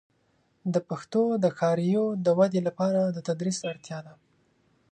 [0.73, 4.13] د پښتو د ښاریو د ودې لپاره د تدریس اړتیا ده.